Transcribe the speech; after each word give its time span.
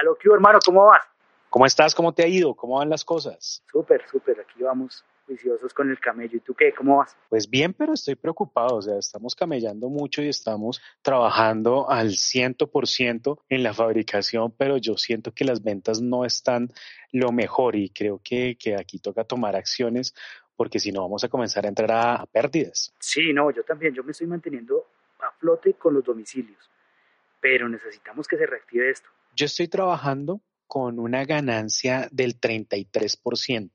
Aló, 0.00 0.16
¿qué 0.16 0.28
hubo, 0.28 0.36
hermano? 0.36 0.58
¿Cómo 0.64 0.86
vas? 0.86 1.02
¿Cómo 1.50 1.66
estás? 1.66 1.94
¿Cómo 1.94 2.14
te 2.14 2.22
ha 2.22 2.26
ido? 2.26 2.54
¿Cómo 2.54 2.78
van 2.78 2.88
las 2.88 3.04
cosas? 3.04 3.62
Súper, 3.70 4.02
súper. 4.08 4.40
Aquí 4.40 4.62
vamos 4.62 5.04
juiciosos 5.26 5.74
con 5.74 5.90
el 5.90 6.00
camello. 6.00 6.38
¿Y 6.38 6.40
tú 6.40 6.54
qué? 6.54 6.72
¿Cómo 6.72 6.96
vas? 6.96 7.14
Pues 7.28 7.50
bien, 7.50 7.74
pero 7.74 7.92
estoy 7.92 8.14
preocupado. 8.14 8.76
O 8.76 8.80
sea, 8.80 8.96
estamos 8.96 9.34
camellando 9.34 9.90
mucho 9.90 10.22
y 10.22 10.28
estamos 10.30 10.80
trabajando 11.02 11.90
al 11.90 12.12
ciento 12.12 12.70
por 12.70 12.86
ciento 12.86 13.44
en 13.50 13.62
la 13.62 13.74
fabricación, 13.74 14.54
pero 14.56 14.78
yo 14.78 14.96
siento 14.96 15.32
que 15.32 15.44
las 15.44 15.62
ventas 15.62 16.00
no 16.00 16.24
están 16.24 16.70
lo 17.12 17.30
mejor 17.30 17.76
y 17.76 17.90
creo 17.90 18.22
que, 18.24 18.56
que 18.58 18.76
aquí 18.76 19.00
toca 19.00 19.24
tomar 19.24 19.54
acciones 19.54 20.14
porque 20.56 20.78
si 20.78 20.92
no 20.92 21.02
vamos 21.02 21.24
a 21.24 21.28
comenzar 21.28 21.66
a 21.66 21.68
entrar 21.68 21.92
a, 21.92 22.14
a 22.14 22.26
pérdidas. 22.26 22.94
Sí, 23.00 23.34
no, 23.34 23.50
yo 23.50 23.64
también. 23.64 23.92
Yo 23.92 24.02
me 24.02 24.12
estoy 24.12 24.28
manteniendo 24.28 24.86
a 25.18 25.30
flote 25.32 25.74
con 25.74 25.92
los 25.92 26.04
domicilios, 26.04 26.70
pero 27.38 27.68
necesitamos 27.68 28.26
que 28.26 28.38
se 28.38 28.46
reactive 28.46 28.88
esto. 28.88 29.10
Yo 29.34 29.46
estoy 29.46 29.68
trabajando 29.68 30.40
con 30.66 30.98
una 30.98 31.24
ganancia 31.24 32.08
del 32.12 32.40
33%. 32.40 33.70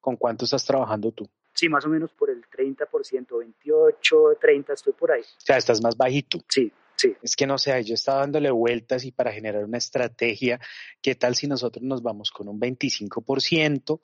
¿Con 0.00 0.16
cuánto 0.16 0.44
estás 0.44 0.66
trabajando 0.66 1.12
tú? 1.12 1.28
Sí, 1.54 1.68
más 1.68 1.86
o 1.86 1.88
menos 1.88 2.12
por 2.12 2.28
el 2.28 2.42
30%, 2.44 3.38
28, 3.38 4.38
30, 4.40 4.72
estoy 4.72 4.92
por 4.92 5.12
ahí. 5.12 5.22
O 5.22 5.40
sea, 5.40 5.56
estás 5.56 5.80
más 5.80 5.96
bajito. 5.96 6.40
Sí, 6.48 6.70
sí. 6.96 7.14
Es 7.22 7.36
que 7.36 7.46
no 7.46 7.56
sé, 7.56 7.82
yo 7.84 7.94
estaba 7.94 8.20
dándole 8.20 8.50
vueltas 8.50 9.04
y 9.04 9.12
para 9.12 9.32
generar 9.32 9.64
una 9.64 9.78
estrategia, 9.78 10.60
¿qué 11.00 11.14
tal 11.14 11.34
si 11.34 11.46
nosotros 11.46 11.82
nos 11.82 12.02
vamos 12.02 12.30
con 12.30 12.48
un 12.48 12.60
25% 12.60 14.00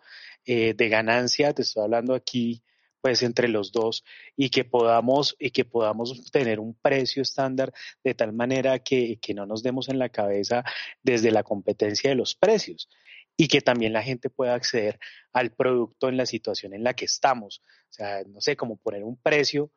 eh, 0.47 0.75
de 0.75 0.89
ganancia? 0.89 1.53
Te 1.53 1.63
estoy 1.63 1.83
hablando 1.83 2.15
aquí 2.15 2.63
pues 3.01 3.23
entre 3.23 3.49
los 3.49 3.73
dos 3.73 4.05
y 4.37 4.51
que 4.51 4.65
podamos 4.65 5.37
y 5.39 5.51
que 5.51 5.65
podamos 5.65 6.31
tener 6.31 6.61
un 6.61 6.75
precio 6.75 7.23
estándar 7.23 7.73
de 8.05 8.15
tal 8.15 8.33
manera 8.33 8.79
que, 8.79 9.19
que 9.21 9.35
no 9.35 9.47
nos 9.47 9.63
demos 9.63 9.89
en 9.89 9.99
la 9.99 10.09
cabeza 10.09 10.65
desde 11.03 11.31
la 11.31 11.43
competencia 11.43 12.11
de 12.11 12.17
los 12.17 12.35
precios 12.35 12.89
y 13.37 13.49
que 13.49 13.63
también 13.63 13.93
la 13.93 14.03
gente 14.03 14.29
pueda 14.29 14.55
acceder 14.55 14.99
al 15.33 15.51
producto 15.53 16.09
en 16.09 16.17
la 16.17 16.27
situación 16.27 16.75
en 16.75 16.85
la 16.85 16.95
que 16.95 17.07
estamos. 17.07 17.63
O 17.89 17.93
sea, 17.93 18.23
no 18.27 18.41
sé, 18.41 18.55
como 18.55 18.77
poner 18.77 19.03
un 19.03 19.17
precio, 19.17 19.71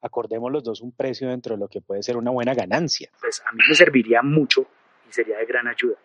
acordemos 0.00 0.50
los 0.50 0.64
dos 0.64 0.80
un 0.80 0.96
precio 0.96 1.28
dentro 1.28 1.54
de 1.54 1.60
lo 1.60 1.68
que 1.68 1.82
puede 1.82 2.02
ser 2.02 2.16
una 2.16 2.30
buena 2.30 2.54
ganancia. 2.54 3.10
Pues 3.20 3.42
a 3.44 3.52
mí 3.52 3.60
me 3.68 3.74
serviría 3.74 4.22
mucho 4.22 4.66
y 5.08 5.12
sería 5.12 5.36
de 5.36 5.44
gran 5.44 5.68
ayuda, 5.68 5.96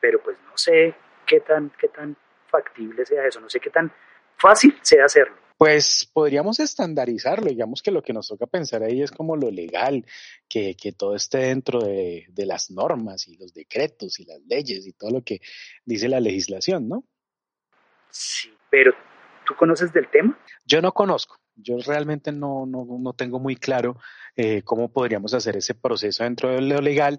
pero 0.00 0.22
pues 0.22 0.38
no 0.46 0.56
sé 0.56 0.94
qué 1.26 1.40
tan, 1.40 1.70
qué 1.78 1.88
tan 1.88 2.16
factible 2.50 3.04
sea 3.04 3.26
eso, 3.26 3.40
no 3.40 3.50
sé 3.50 3.60
qué 3.60 3.70
tan 3.70 3.92
fácil 4.38 4.78
sea 4.80 5.04
hacerlo. 5.04 5.36
Pues 5.56 6.10
podríamos 6.12 6.60
estandarizarlo, 6.60 7.48
digamos 7.48 7.82
que 7.82 7.90
lo 7.90 8.02
que 8.02 8.12
nos 8.12 8.28
toca 8.28 8.46
pensar 8.46 8.82
ahí 8.82 9.02
es 9.02 9.10
como 9.10 9.36
lo 9.36 9.50
legal, 9.50 10.04
que, 10.48 10.76
que 10.76 10.92
todo 10.92 11.14
esté 11.14 11.38
dentro 11.38 11.80
de, 11.80 12.26
de, 12.28 12.46
las 12.46 12.70
normas 12.70 13.26
y 13.26 13.36
los 13.38 13.54
decretos 13.54 14.20
y 14.20 14.26
las 14.26 14.40
leyes 14.42 14.86
y 14.86 14.92
todo 14.92 15.10
lo 15.10 15.22
que 15.22 15.40
dice 15.84 16.08
la 16.08 16.20
legislación, 16.20 16.88
¿no? 16.88 17.04
Sí, 18.10 18.50
pero 18.70 18.92
¿tú 19.46 19.54
conoces 19.54 19.92
del 19.92 20.10
tema? 20.10 20.38
Yo 20.66 20.82
no 20.82 20.92
conozco, 20.92 21.38
yo 21.54 21.78
realmente 21.78 22.32
no, 22.32 22.66
no, 22.66 22.86
no 22.98 23.12
tengo 23.14 23.38
muy 23.38 23.56
claro 23.56 23.98
eh, 24.36 24.62
cómo 24.62 24.92
podríamos 24.92 25.32
hacer 25.32 25.56
ese 25.56 25.74
proceso 25.74 26.24
dentro 26.24 26.50
de 26.50 26.60
lo 26.60 26.80
legal, 26.80 27.18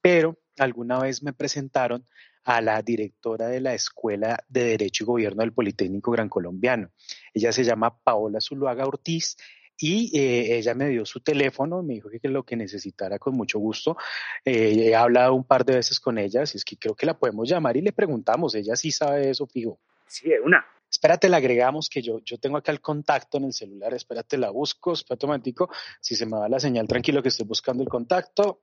pero 0.00 0.38
alguna 0.58 0.98
vez 1.00 1.22
me 1.22 1.32
presentaron 1.32 2.06
a 2.44 2.60
la 2.60 2.82
directora 2.82 3.48
de 3.48 3.60
la 3.60 3.74
Escuela 3.74 4.38
de 4.48 4.64
Derecho 4.64 5.04
y 5.04 5.06
Gobierno 5.06 5.42
del 5.42 5.52
Politécnico 5.52 6.10
Gran 6.10 6.28
Colombiano. 6.28 6.90
Ella 7.32 7.52
se 7.52 7.64
llama 7.64 7.98
Paola 7.98 8.40
Zuluaga 8.40 8.86
Ortiz 8.86 9.36
y 9.76 10.16
eh, 10.16 10.56
ella 10.58 10.74
me 10.74 10.88
dio 10.88 11.04
su 11.04 11.20
teléfono, 11.20 11.82
me 11.82 11.94
dijo 11.94 12.08
que, 12.08 12.20
que 12.20 12.28
lo 12.28 12.44
que 12.44 12.56
necesitara 12.56 13.18
con 13.18 13.34
mucho 13.34 13.58
gusto. 13.58 13.96
Eh, 14.44 14.88
he 14.88 14.94
hablado 14.94 15.34
un 15.34 15.44
par 15.44 15.64
de 15.64 15.76
veces 15.76 15.98
con 15.98 16.18
ella, 16.18 16.42
así 16.42 16.58
es 16.58 16.64
que 16.64 16.76
creo 16.76 16.94
que 16.94 17.06
la 17.06 17.18
podemos 17.18 17.48
llamar 17.48 17.76
y 17.76 17.80
le 17.80 17.92
preguntamos, 17.92 18.54
ella 18.54 18.76
sí 18.76 18.92
sabe 18.92 19.30
eso, 19.30 19.46
fijo. 19.46 19.80
Sí, 20.06 20.28
de 20.28 20.40
una. 20.40 20.64
Espérate, 20.88 21.28
la 21.28 21.38
agregamos 21.38 21.88
que 21.88 22.02
yo, 22.02 22.20
yo 22.24 22.38
tengo 22.38 22.56
acá 22.56 22.70
el 22.70 22.80
contacto 22.80 23.38
en 23.38 23.44
el 23.44 23.52
celular, 23.52 23.92
espérate, 23.94 24.38
la 24.38 24.50
busco, 24.50 24.92
espérate 24.92 25.26
un 25.26 25.30
momentico, 25.30 25.68
si 26.00 26.14
se 26.14 26.24
me 26.24 26.38
va 26.38 26.48
la 26.48 26.60
señal, 26.60 26.86
tranquilo 26.86 27.20
que 27.20 27.30
estoy 27.30 27.46
buscando 27.46 27.82
el 27.82 27.88
contacto. 27.88 28.62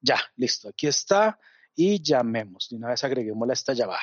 Ya, 0.00 0.18
listo, 0.36 0.68
aquí 0.68 0.88
está 0.88 1.38
y 1.76 2.02
llamemos. 2.02 2.68
De 2.70 2.76
una 2.76 2.88
vez 2.88 3.04
agreguémosla 3.04 3.52
a 3.52 3.54
esta 3.54 3.74
llamada. 3.74 4.00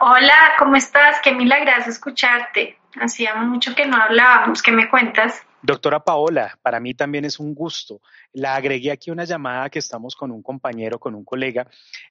Hola, 0.00 0.54
¿cómo 0.58 0.76
estás? 0.76 1.20
Qué 1.22 1.32
milagroso 1.32 1.90
escucharte. 1.90 2.78
Hacía 3.00 3.34
mucho 3.34 3.74
que 3.74 3.86
no 3.86 3.96
hablábamos. 3.96 4.62
¿Qué 4.62 4.70
me 4.70 4.88
cuentas? 4.88 5.45
Doctora 5.66 5.98
Paola, 5.98 6.56
para 6.62 6.78
mí 6.78 6.94
también 6.94 7.24
es 7.24 7.40
un 7.40 7.52
gusto. 7.52 8.00
La 8.32 8.54
agregué 8.54 8.92
aquí 8.92 9.10
una 9.10 9.24
llamada 9.24 9.68
que 9.68 9.80
estamos 9.80 10.14
con 10.14 10.30
un 10.30 10.40
compañero, 10.40 11.00
con 11.00 11.16
un 11.16 11.24
colega, 11.24 11.68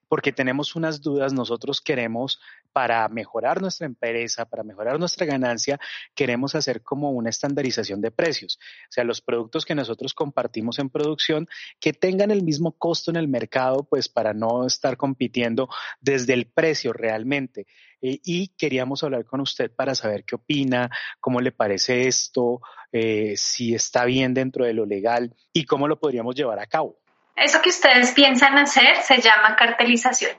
porque 0.10 0.34
tenemos 0.34 0.76
unas 0.76 1.02
dudas. 1.02 1.32
Nosotros 1.32 1.80
queremos, 1.80 2.42
para 2.74 3.08
mejorar 3.08 3.62
nuestra 3.62 3.86
empresa, 3.86 4.44
para 4.44 4.64
mejorar 4.64 5.00
nuestra 5.00 5.26
ganancia, 5.26 5.80
queremos 6.14 6.54
hacer 6.54 6.82
como 6.82 7.12
una 7.12 7.30
estandarización 7.30 8.02
de 8.02 8.12
precios. 8.12 8.60
O 8.90 8.92
sea, 8.92 9.06
los 9.06 9.22
productos 9.22 9.64
que 9.64 9.74
nosotros 9.74 10.14
compartimos 10.14 10.78
en 10.80 10.90
producción, 10.90 11.48
que 11.80 11.94
tengan 11.94 12.32
el 12.32 12.44
mismo 12.44 12.74
costo 12.74 13.10
en 13.10 13.16
el 13.16 13.30
mercado, 13.30 13.88
pues 13.90 14.10
para 14.10 14.34
no 14.34 14.68
estar 14.68 14.98
compitiendo 14.98 15.70
desde 16.02 16.34
el 16.34 16.48
precio 16.48 16.92
realmente. 16.92 17.68
Eh, 18.02 18.20
y 18.24 18.50
queríamos 18.50 19.04
hablar 19.04 19.26
con 19.26 19.42
usted 19.42 19.72
para 19.76 19.96
saber 19.96 20.24
qué 20.24 20.36
opina, 20.36 20.90
cómo 21.20 21.42
le 21.42 21.52
parece 21.52 22.08
esto, 22.08 22.62
eh, 22.92 23.34
si 23.36 23.76
está 23.76 24.06
bien 24.06 24.34
dentro 24.34 24.66
de 24.66 24.74
lo 24.74 24.86
legal 24.86 25.34
y 25.52 25.66
cómo 25.66 25.88
lo 25.88 26.00
podríamos 26.00 26.36
llevar 26.36 26.60
a 26.60 26.66
cabo. 26.66 26.98
Eso 27.36 27.62
que 27.62 27.70
ustedes 27.70 28.12
piensan 28.12 28.58
hacer 28.58 28.96
se 29.04 29.20
llama 29.20 29.56
cartelización. 29.56 30.32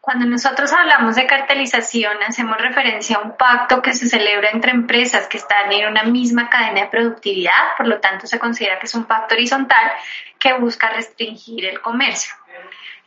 Cuando 0.00 0.24
nosotros 0.24 0.72
hablamos 0.72 1.16
de 1.16 1.26
cartelización, 1.26 2.22
hacemos 2.26 2.56
referencia 2.56 3.16
a 3.16 3.20
un 3.20 3.36
pacto 3.36 3.82
que 3.82 3.92
se 3.92 4.08
celebra 4.08 4.48
entre 4.50 4.70
empresas 4.70 5.26
que 5.26 5.36
están 5.36 5.70
en 5.70 5.86
una 5.86 6.04
misma 6.04 6.48
cadena 6.48 6.80
de 6.82 6.86
productividad, 6.86 7.76
por 7.76 7.86
lo 7.86 8.00
tanto 8.00 8.26
se 8.26 8.38
considera 8.38 8.78
que 8.78 8.86
es 8.86 8.94
un 8.94 9.04
pacto 9.04 9.34
horizontal 9.34 9.92
que 10.38 10.54
busca 10.54 10.88
restringir 10.88 11.66
el 11.66 11.82
comercio. 11.82 12.34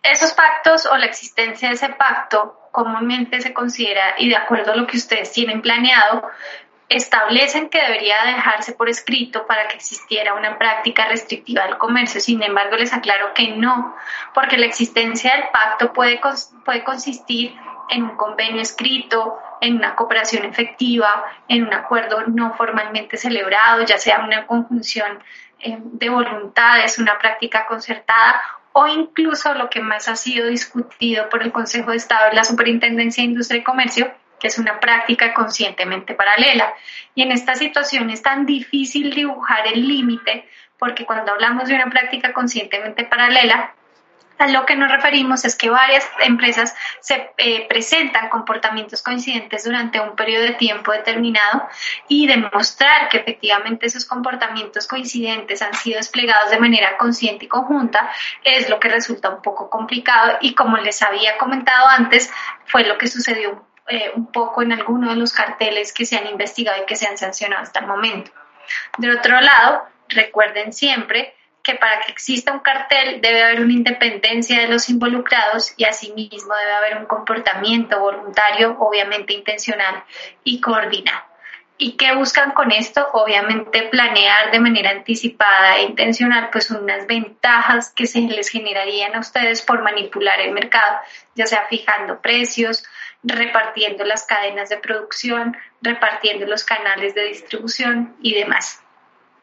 Esos 0.04 0.34
pactos 0.34 0.86
o 0.86 0.96
la 0.96 1.08
existencia 1.08 1.70
de 1.70 1.74
ese 1.74 1.90
pacto 1.90 2.61
comúnmente 2.72 3.42
se 3.42 3.54
considera, 3.54 4.16
y 4.18 4.30
de 4.30 4.36
acuerdo 4.36 4.72
a 4.72 4.76
lo 4.76 4.88
que 4.88 4.98
ustedes 4.98 5.32
tienen 5.32 5.62
planeado, 5.62 6.30
establecen 6.90 7.70
que 7.70 7.82
debería 7.82 8.16
dejarse 8.26 8.74
por 8.74 8.90
escrito 8.90 9.48
para 9.48 9.68
que 9.68 9.78
existiera 9.78 10.34
una 10.34 10.58
práctica 10.58 11.08
restrictiva 11.08 11.64
del 11.64 11.78
comercio. 11.78 12.20
Sin 12.20 12.44
embargo, 12.44 12.76
les 12.76 12.94
aclaro 12.94 13.34
que 13.34 13.50
no, 13.50 13.96
porque 14.34 14.58
la 14.58 14.66
existencia 14.66 15.34
del 15.34 15.46
pacto 15.54 15.94
puede, 15.94 16.20
puede 16.66 16.84
consistir 16.84 17.56
en 17.90 18.04
un 18.04 18.16
convenio 18.18 18.62
escrito, 18.62 19.40
en 19.62 19.78
una 19.78 19.96
cooperación 19.96 20.44
efectiva, 20.46 21.26
en 21.48 21.64
un 21.66 21.74
acuerdo 21.74 22.24
no 22.28 22.54
formalmente 22.56 23.18
celebrado, 23.18 23.84
ya 23.84 23.98
sea 23.98 24.20
una 24.20 24.46
conjunción 24.46 25.24
eh, 25.60 25.78
de 25.80 26.10
voluntades, 26.10 26.98
una 27.00 27.18
práctica 27.18 27.68
concertada 27.68 28.42
o 28.74 28.88
incluso 28.88 29.54
lo 29.54 29.70
que 29.70 29.82
más 29.82 30.08
ha 30.08 30.16
sido 30.16 30.48
discutido 30.48 31.30
por 31.30 31.44
el 31.44 31.52
Consejo 31.52 31.92
de 31.92 31.98
Estado 31.98 32.32
y 32.32 32.36
la 32.36 32.44
Superintendencia 32.44 33.24
de 33.24 33.30
Industria 33.30 33.60
y 33.60 33.64
Comercio, 33.64 34.12
que 34.40 34.48
es 34.48 34.58
una 34.58 34.80
práctica 34.80 35.34
conscientemente 35.34 36.14
paralela. 36.14 36.74
Y 37.14 37.24
en 37.24 37.32
esta 37.32 37.56
situación 37.56 38.10
es 38.10 38.22
tan 38.22 38.46
difícil 38.46 39.14
dibujar 39.14 39.68
el 39.68 39.88
límite 39.88 40.48
porque 40.80 41.06
cuando 41.06 41.32
hablamos 41.32 41.68
de 41.68 41.76
una 41.76 41.92
práctica 41.92 42.34
conscientemente 42.34 43.04
paralela, 43.04 43.76
A 44.42 44.48
lo 44.48 44.66
que 44.66 44.76
nos 44.76 44.92
referimos 44.92 45.46
es 45.46 45.56
que 45.56 45.70
varias 45.70 46.04
empresas 46.20 46.76
se 47.00 47.30
eh, 47.38 47.68
presentan 47.68 48.28
comportamientos 48.30 49.04
coincidentes 49.04 49.66
durante 49.66 50.00
un 50.00 50.16
periodo 50.16 50.46
de 50.46 50.54
tiempo 50.54 50.92
determinado 50.92 51.70
y 52.08 52.26
demostrar 52.26 53.08
que 53.10 53.18
efectivamente 53.18 53.86
esos 53.86 54.04
comportamientos 54.04 54.88
coincidentes 54.88 55.62
han 55.62 55.76
sido 55.76 55.98
desplegados 55.98 56.50
de 56.50 56.58
manera 56.58 56.98
consciente 56.98 57.46
y 57.46 57.48
conjunta 57.48 58.10
es 58.44 58.68
lo 58.68 58.80
que 58.80 58.90
resulta 58.90 59.30
un 59.30 59.44
poco 59.44 59.70
complicado 59.70 60.40
y 60.42 60.56
como 60.56 60.78
les 60.78 61.04
había 61.04 61.38
comentado 61.38 61.88
antes 61.90 62.34
fue 62.66 62.84
lo 62.84 62.98
que 62.98 63.06
sucedió 63.06 63.64
eh, 63.90 64.12
un 64.16 64.32
poco 64.32 64.64
en 64.64 64.72
algunos 64.72 65.12
de 65.12 65.18
los 65.18 65.34
carteles 65.34 65.94
que 65.94 66.08
se 66.08 66.18
han 66.18 66.26
investigado 66.26 66.82
y 66.82 66.88
que 66.88 66.96
se 66.96 67.06
han 67.06 67.20
sancionado 67.20 67.62
hasta 67.62 67.82
el 67.82 67.86
momento. 67.86 68.32
De 68.98 69.12
otro 69.12 69.40
lado, 69.40 69.84
recuerden 70.10 70.74
siempre 70.74 71.36
que 71.64 71.76
para 71.76 72.02
que 72.02 72.12
exista 72.12 72.52
un 72.52 72.60
cartel 72.60 73.22
debe 73.22 73.44
haber 73.44 73.62
una 73.62 73.74
independencia 73.74 74.60
de 74.62 74.68
los 74.68 74.90
involucrados 74.90 75.74
y 75.78 75.86
asimismo 75.86 76.54
debe 76.56 76.72
haber 76.72 76.98
un 76.98 77.06
comportamiento 77.06 78.00
voluntario, 78.00 78.78
obviamente 78.80 79.34
intencional 79.34 80.04
y 80.44 80.60
coordinado. 80.60 81.32
¿Y 81.84 81.94
qué 81.94 82.14
buscan 82.14 82.52
con 82.52 82.72
esto? 82.72 83.08
Obviamente 83.14 83.82
planear 83.84 84.52
de 84.52 84.60
manera 84.60 84.92
anticipada 84.92 85.78
e 85.78 85.86
intencional 85.86 86.50
pues 86.52 86.70
unas 86.70 87.08
ventajas 87.08 87.92
que 87.92 88.06
se 88.06 88.22
les 88.22 88.50
generarían 88.50 89.16
a 89.16 89.20
ustedes 89.20 89.64
por 89.64 89.82
manipular 89.82 90.40
el 90.42 90.52
mercado, 90.52 91.00
ya 91.34 91.48
sea 91.48 91.66
fijando 91.68 92.22
precios, 92.22 92.84
repartiendo 93.24 94.04
las 94.04 94.28
cadenas 94.28 94.70
de 94.70 94.78
producción, 94.78 95.58
repartiendo 95.82 96.46
los 96.46 96.64
canales 96.64 97.16
de 97.16 97.26
distribución 97.26 98.16
y 98.22 98.36
demás. 98.36 98.81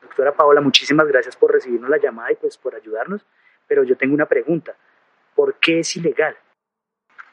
Doctora 0.02 0.32
Paola, 0.32 0.60
muchísimas 0.60 1.06
gracias 1.06 1.36
por 1.36 1.52
recibirnos 1.52 1.90
la 1.90 1.98
llamada 1.98 2.32
y 2.32 2.36
pues 2.36 2.56
por 2.56 2.74
ayudarnos, 2.74 3.24
pero 3.66 3.84
yo 3.84 3.96
tengo 3.96 4.14
una 4.14 4.26
pregunta. 4.26 4.74
¿Por 5.34 5.54
qué 5.54 5.80
es 5.80 5.96
ilegal? 5.96 6.36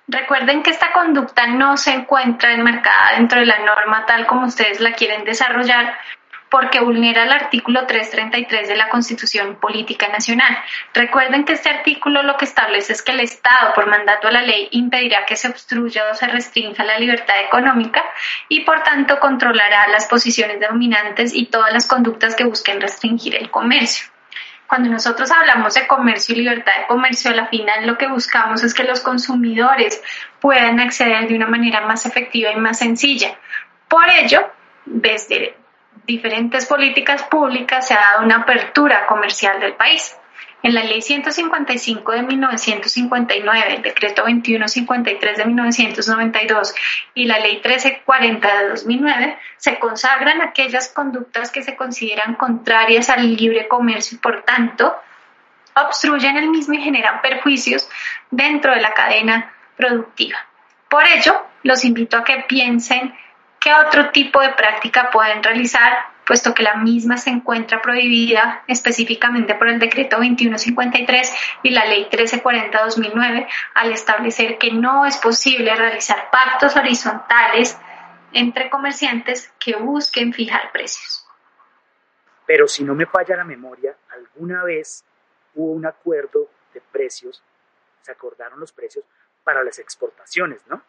Recuerden 0.07 0.61
que 0.61 0.69
esta 0.69 0.91
conducta 0.91 1.47
no 1.47 1.77
se 1.77 1.91
encuentra 1.91 2.53
enmarcada 2.53 3.17
dentro 3.17 3.39
de 3.39 3.47
la 3.47 3.65
norma 3.65 4.05
tal 4.05 4.27
como 4.27 4.45
ustedes 4.45 4.79
la 4.79 4.93
quieren 4.93 5.25
desarrollar, 5.25 5.95
porque 6.55 6.79
vulnera 6.79 7.23
el 7.23 7.33
artículo 7.33 7.85
333 7.85 8.69
de 8.69 8.77
la 8.77 8.87
Constitución 8.87 9.57
Política 9.57 10.07
Nacional. 10.07 10.57
Recuerden 10.93 11.43
que 11.43 11.51
este 11.51 11.67
artículo 11.67 12.23
lo 12.23 12.37
que 12.37 12.45
establece 12.45 12.93
es 12.93 13.01
que 13.01 13.11
el 13.11 13.19
Estado, 13.19 13.73
por 13.73 13.87
mandato 13.87 14.29
a 14.29 14.31
la 14.31 14.41
ley, 14.41 14.69
impedirá 14.71 15.25
que 15.25 15.35
se 15.35 15.49
obstruya 15.49 16.09
o 16.09 16.13
se 16.13 16.27
restrinja 16.27 16.85
la 16.85 16.97
libertad 16.97 17.35
económica 17.45 18.01
y, 18.47 18.61
por 18.61 18.83
tanto, 18.83 19.19
controlará 19.19 19.89
las 19.89 20.05
posiciones 20.05 20.61
dominantes 20.61 21.35
y 21.35 21.47
todas 21.47 21.73
las 21.73 21.87
conductas 21.87 22.37
que 22.37 22.45
busquen 22.45 22.79
restringir 22.79 23.35
el 23.35 23.51
comercio. 23.51 24.07
Cuando 24.65 24.89
nosotros 24.89 25.29
hablamos 25.31 25.73
de 25.73 25.85
comercio 25.87 26.35
y 26.35 26.37
libertad 26.37 26.71
de 26.79 26.87
comercio, 26.87 27.31
a 27.31 27.33
la 27.33 27.47
final 27.47 27.85
lo 27.85 27.97
que 27.97 28.07
buscamos 28.07 28.63
es 28.63 28.73
que 28.73 28.85
los 28.85 29.01
consumidores 29.01 30.01
puedan 30.39 30.79
acceder 30.79 31.27
de 31.27 31.35
una 31.35 31.47
manera 31.47 31.81
más 31.81 32.05
efectiva 32.05 32.49
y 32.53 32.55
más 32.55 32.79
sencilla. 32.79 33.37
Por 33.89 34.09
ello, 34.09 34.49
desde 34.85 35.64
diferentes 36.05 36.65
políticas 36.65 37.23
públicas 37.23 37.87
se 37.87 37.93
ha 37.93 37.99
dado 37.99 38.25
una 38.25 38.37
apertura 38.37 39.05
comercial 39.07 39.59
del 39.59 39.73
país. 39.73 40.15
En 40.63 40.73
la 40.73 40.83
Ley 40.83 41.01
155 41.01 42.11
de 42.11 42.23
1959, 42.23 43.75
el 43.75 43.81
Decreto 43.83 44.23
2153 44.23 45.37
de 45.37 45.45
1992 45.45 46.73
y 47.13 47.25
la 47.25 47.37
Ley 47.37 47.55
1340 47.55 48.57
de 48.57 48.69
2009 48.69 49.37
se 49.57 49.77
consagran 49.77 50.41
aquellas 50.41 50.89
conductas 50.89 51.51
que 51.51 51.61
se 51.61 51.75
consideran 51.75 52.33
contrarias 52.33 53.11
al 53.11 53.35
libre 53.35 53.67
comercio 53.67 54.15
y 54.15 54.19
por 54.19 54.41
tanto 54.41 54.95
obstruyen 55.75 56.37
el 56.37 56.49
mismo 56.49 56.73
y 56.73 56.81
generan 56.81 57.21
perjuicios 57.21 57.87
dentro 58.31 58.73
de 58.73 58.81
la 58.81 58.93
cadena 58.93 59.53
productiva. 59.77 60.39
Por 60.89 61.03
ello, 61.07 61.45
los 61.63 61.85
invito 61.85 62.17
a 62.17 62.23
que 62.23 62.45
piensen 62.47 63.13
¿Qué 63.65 63.73
otro 63.73 64.11
tipo 64.11 64.41
de 64.41 64.53
práctica 64.53 65.09
pueden 65.09 65.41
realizar, 65.41 65.91
puesto 66.23 66.53
que 66.53 66.61
la 66.61 66.75
misma 66.75 67.17
se 67.17 67.31
encuentra 67.31 67.81
prohibida 67.81 68.63
específicamente 68.67 69.55
por 69.55 69.69
el 69.69 69.79
decreto 69.79 70.17
2153 70.17 71.33
y 71.63 71.71
la 71.71 71.85
ley 71.85 72.07
1340-2009 72.11 73.47
al 73.73 73.91
establecer 73.91 74.59
que 74.59 74.71
no 74.71 75.07
es 75.07 75.17
posible 75.17 75.73
realizar 75.73 76.29
pactos 76.29 76.75
horizontales 76.75 77.75
entre 78.33 78.69
comerciantes 78.69 79.51
que 79.57 79.75
busquen 79.75 80.31
fijar 80.31 80.71
precios? 80.71 81.25
Pero 82.45 82.67
si 82.67 82.83
no 82.83 82.93
me 82.93 83.07
falla 83.07 83.37
la 83.37 83.45
memoria, 83.45 83.97
alguna 84.11 84.63
vez 84.63 85.03
hubo 85.55 85.71
un 85.71 85.87
acuerdo 85.87 86.51
de 86.71 86.81
precios, 86.81 87.41
se 88.03 88.11
acordaron 88.11 88.59
los 88.59 88.71
precios 88.71 89.05
para 89.43 89.63
las 89.63 89.79
exportaciones, 89.79 90.61
¿no? 90.67 90.83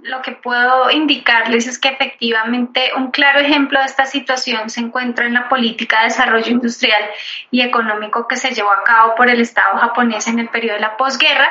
Lo 0.00 0.22
que 0.22 0.32
puedo 0.32 0.90
indicarles 0.90 1.66
es 1.66 1.78
que 1.78 1.88
efectivamente 1.88 2.92
un 2.96 3.10
claro 3.10 3.40
ejemplo 3.40 3.80
de 3.80 3.86
esta 3.86 4.06
situación 4.06 4.70
se 4.70 4.80
encuentra 4.80 5.26
en 5.26 5.34
la 5.34 5.48
política 5.48 5.98
de 5.98 6.04
desarrollo 6.04 6.50
industrial 6.50 7.02
y 7.50 7.62
económico 7.62 8.28
que 8.28 8.36
se 8.36 8.54
llevó 8.54 8.70
a 8.70 8.84
cabo 8.84 9.14
por 9.16 9.28
el 9.28 9.40
Estado 9.40 9.76
japonés 9.78 10.28
en 10.28 10.38
el 10.38 10.48
periodo 10.48 10.76
de 10.76 10.82
la 10.82 10.96
posguerra. 10.96 11.48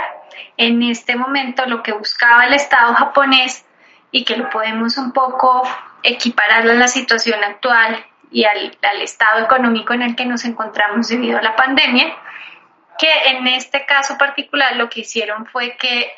En 0.55 0.81
este 0.81 1.15
momento 1.15 1.65
lo 1.65 1.83
que 1.83 1.91
buscaba 1.91 2.45
el 2.45 2.53
Estado 2.53 2.93
japonés 2.93 3.65
y 4.11 4.23
que 4.23 4.37
lo 4.37 4.49
podemos 4.49 4.97
un 4.97 5.11
poco 5.11 5.63
equiparar 6.03 6.61
a 6.61 6.73
la 6.73 6.87
situación 6.87 7.43
actual 7.43 8.05
y 8.31 8.45
al, 8.45 8.77
al 8.81 9.01
estado 9.01 9.43
económico 9.43 9.93
en 9.93 10.01
el 10.01 10.15
que 10.15 10.25
nos 10.25 10.45
encontramos 10.45 11.07
debido 11.09 11.37
a 11.37 11.41
la 11.41 11.55
pandemia, 11.55 12.13
que 12.97 13.11
en 13.29 13.47
este 13.47 13.85
caso 13.85 14.17
particular 14.17 14.75
lo 14.75 14.89
que 14.89 15.01
hicieron 15.01 15.45
fue 15.45 15.77
que 15.77 16.13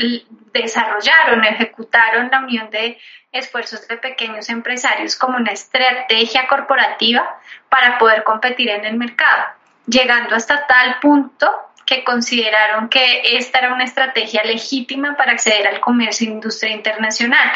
desarrollaron, 0.53 1.43
ejecutaron 1.43 2.29
la 2.31 2.39
unión 2.39 2.69
de 2.69 2.97
esfuerzos 3.31 3.87
de 3.87 3.97
pequeños 3.97 4.49
empresarios 4.49 5.15
como 5.15 5.37
una 5.37 5.51
estrategia 5.51 6.47
corporativa 6.47 7.39
para 7.69 7.97
poder 7.97 8.23
competir 8.23 8.69
en 8.69 8.85
el 8.85 8.95
mercado, 8.95 9.45
llegando 9.85 10.35
hasta 10.35 10.65
tal 10.65 10.99
punto 10.99 11.51
que 11.85 12.03
consideraron 12.03 12.87
que 12.87 13.21
esta 13.37 13.59
era 13.59 13.73
una 13.73 13.83
estrategia 13.83 14.43
legítima 14.43 15.17
para 15.17 15.31
acceder 15.31 15.67
al 15.67 15.79
comercio 15.79 16.27
e 16.27 16.31
industria 16.31 16.71
internacional, 16.71 17.51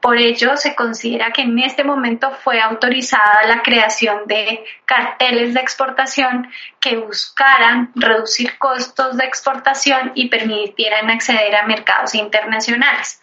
por 0.00 0.16
ello, 0.16 0.56
se 0.56 0.74
considera 0.74 1.30
que 1.30 1.42
en 1.42 1.58
este 1.58 1.84
momento 1.84 2.30
fue 2.42 2.60
autorizada 2.60 3.42
la 3.46 3.62
creación 3.62 4.26
de 4.26 4.64
carteles 4.84 5.54
de 5.54 5.60
exportación 5.60 6.50
que 6.80 6.96
buscaran 6.96 7.90
reducir 7.94 8.56
costos 8.58 9.16
de 9.16 9.24
exportación 9.24 10.12
y 10.14 10.28
permitieran 10.28 11.10
acceder 11.10 11.54
a 11.54 11.66
mercados 11.66 12.14
internacionales. 12.14 13.22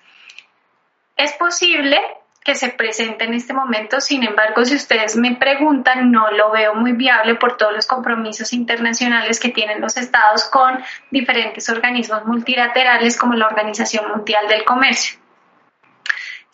Es 1.16 1.34
posible 1.34 2.00
que 2.48 2.56
se 2.56 2.70
presente 2.70 3.26
en 3.26 3.34
este 3.34 3.54
momento, 3.54 4.00
sin 4.00 4.24
embargo, 4.24 4.64
si 4.64 4.76
ustedes 4.76 5.18
me 5.18 5.36
preguntan, 5.36 6.12
no 6.12 6.32
lo 6.32 6.50
veo 6.52 6.76
muy 6.76 6.94
viable 6.94 7.36
por 7.36 7.58
todos 7.58 7.74
los 7.74 7.86
compromisos 7.86 8.54
internacionales 8.54 9.42
que 9.42 9.50
tienen 9.50 9.82
los 9.82 9.98
estados 9.98 10.46
con 10.46 10.82
diferentes 11.12 11.68
organismos 11.68 12.24
multilaterales 12.26 13.18
como 13.18 13.34
la 13.34 13.48
Organización 13.48 14.10
Mundial 14.10 14.48
del 14.48 14.64
Comercio. 14.64 15.20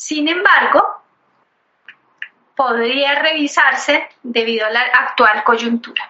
Sin 0.05 0.27
embargo, 0.27 0.83
podría 2.57 3.21
revisarse 3.21 4.09
debido 4.21 4.65
a 4.65 4.69
la 4.69 4.81
actual 4.81 5.45
coyuntura. 5.45 6.03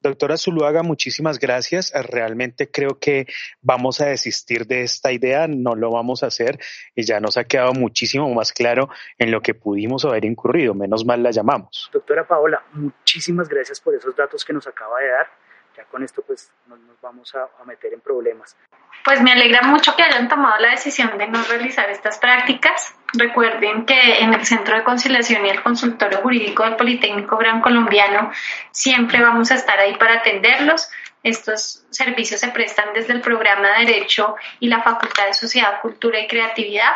Doctora 0.00 0.38
Zuluaga, 0.38 0.82
muchísimas 0.82 1.38
gracias. 1.38 1.92
Realmente 1.92 2.70
creo 2.70 2.98
que 2.98 3.26
vamos 3.60 4.00
a 4.00 4.06
desistir 4.06 4.66
de 4.66 4.80
esta 4.80 5.12
idea, 5.12 5.46
no 5.46 5.74
lo 5.74 5.90
vamos 5.90 6.22
a 6.22 6.28
hacer 6.28 6.58
y 6.94 7.04
ya 7.04 7.20
nos 7.20 7.36
ha 7.36 7.44
quedado 7.44 7.74
muchísimo 7.74 8.32
más 8.32 8.50
claro 8.50 8.88
en 9.18 9.30
lo 9.30 9.42
que 9.42 9.52
pudimos 9.52 10.06
haber 10.06 10.24
incurrido. 10.24 10.72
Menos 10.72 11.04
mal 11.04 11.22
la 11.22 11.32
llamamos. 11.32 11.90
Doctora 11.92 12.26
Paola, 12.26 12.64
muchísimas 12.72 13.46
gracias 13.46 13.78
por 13.78 13.94
esos 13.94 14.16
datos 14.16 14.42
que 14.42 14.54
nos 14.54 14.66
acaba 14.66 15.00
de 15.00 15.08
dar. 15.08 15.43
Ya 15.76 15.84
con 15.84 16.02
esto 16.02 16.22
pues 16.22 16.50
nos, 16.66 16.78
vamos 17.00 17.34
a 17.34 17.64
meter 17.64 17.92
en 17.92 18.00
problemas. 18.00 18.56
Pues 19.04 19.20
me 19.20 19.32
alegra 19.32 19.60
mucho 19.62 19.94
que 19.96 20.02
hayan 20.02 20.28
tomado 20.28 20.58
la 20.60 20.70
decisión 20.70 21.18
de 21.18 21.26
no 21.26 21.42
realizar 21.44 21.90
estas 21.90 22.18
prácticas. 22.18 22.94
Recuerden 23.12 23.84
que 23.84 24.20
en 24.20 24.32
el 24.32 24.46
Centro 24.46 24.76
de 24.76 24.82
Conciliación 24.82 25.44
y 25.44 25.50
el 25.50 25.62
Consultorio 25.62 26.18
Jurídico 26.22 26.64
del 26.64 26.76
Politécnico 26.76 27.36
Gran 27.36 27.60
Colombiano 27.60 28.32
siempre 28.70 29.20
vamos 29.20 29.50
a 29.50 29.56
estar 29.56 29.78
ahí 29.78 29.94
para 29.96 30.20
atenderlos. 30.20 30.88
Estos 31.22 31.84
servicios 31.90 32.40
se 32.40 32.48
prestan 32.48 32.94
desde 32.94 33.12
el 33.12 33.20
programa 33.20 33.78
de 33.78 33.84
Derecho 33.84 34.36
y 34.60 34.68
la 34.68 34.82
Facultad 34.82 35.26
de 35.26 35.34
Sociedad, 35.34 35.82
Cultura 35.82 36.18
y 36.20 36.26
Creatividad. 36.26 36.92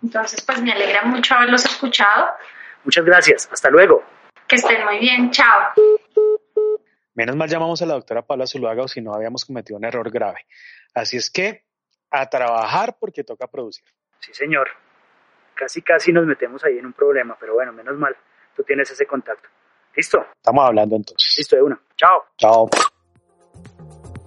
Entonces, 0.00 0.40
pues 0.44 0.62
me 0.62 0.70
alegra 0.70 1.02
mucho 1.02 1.34
haberlos 1.34 1.64
escuchado. 1.64 2.28
Muchas 2.84 3.04
gracias. 3.04 3.48
Hasta 3.52 3.68
luego. 3.68 4.04
Que 4.46 4.56
estén 4.56 4.84
muy 4.84 4.98
bien. 4.98 5.32
Chao. 5.32 5.72
Menos 7.18 7.34
mal 7.34 7.48
llamamos 7.48 7.82
a 7.82 7.86
la 7.86 7.94
doctora 7.94 8.22
Paula 8.22 8.46
Zuluaga 8.46 8.84
o 8.84 8.86
si 8.86 9.00
no 9.00 9.12
habíamos 9.12 9.44
cometido 9.44 9.76
un 9.76 9.84
error 9.84 10.08
grave. 10.08 10.46
Así 10.94 11.16
es 11.16 11.32
que 11.32 11.64
a 12.12 12.30
trabajar 12.30 12.96
porque 13.00 13.24
toca 13.24 13.48
producir. 13.48 13.84
Sí, 14.20 14.32
señor. 14.32 14.68
Casi, 15.52 15.82
casi 15.82 16.12
nos 16.12 16.26
metemos 16.26 16.62
ahí 16.64 16.78
en 16.78 16.86
un 16.86 16.92
problema, 16.92 17.36
pero 17.40 17.54
bueno, 17.54 17.72
menos 17.72 17.98
mal, 17.98 18.16
tú 18.54 18.62
tienes 18.62 18.88
ese 18.92 19.04
contacto. 19.04 19.48
¿Listo? 19.96 20.24
Estamos 20.36 20.64
hablando 20.64 20.94
entonces. 20.94 21.34
Listo, 21.36 21.56
de 21.56 21.62
una. 21.62 21.80
Chao. 21.96 22.24
Chao. 22.36 22.70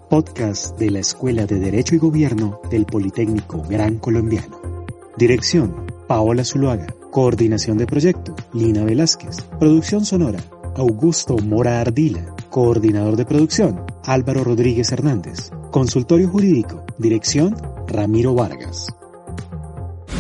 podcast 0.09 0.77
de 0.77 0.91
la 0.91 0.99
Escuela 0.99 1.45
de 1.45 1.59
Derecho 1.59 1.95
y 1.95 1.97
Gobierno 1.97 2.59
del 2.69 2.85
Politécnico 2.85 3.61
Gran 3.69 3.99
Colombiano. 3.99 4.85
Dirección, 5.15 5.87
Paola 6.09 6.43
Zuluaga. 6.43 6.87
Coordinación 7.09 7.77
de 7.77 7.87
proyecto, 7.87 8.35
Lina 8.51 8.83
Velázquez. 8.83 9.45
Producción 9.61 10.03
sonora, 10.03 10.39
Augusto 10.75 11.37
Mora 11.37 11.79
Ardila. 11.79 12.35
Coordinador 12.51 13.15
de 13.15 13.25
producción, 13.25 13.85
Álvaro 14.03 14.43
Rodríguez 14.43 14.91
Hernández. 14.91 15.51
Consultorio 15.71 16.27
jurídico, 16.27 16.83
dirección, 16.97 17.55
Ramiro 17.87 18.33
Vargas. 18.33 18.87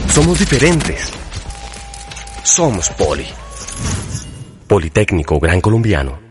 Somos 0.07 0.39
diferentes. 0.39 1.11
Somos 2.41 2.89
Poli. 2.91 3.25
Politécnico 4.65 5.41
Gran 5.41 5.59
Colombiano. 5.59 6.30